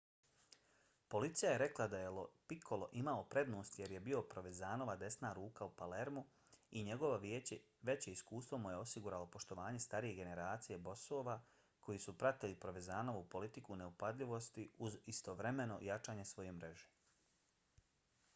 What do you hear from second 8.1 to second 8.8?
iskustvo mu je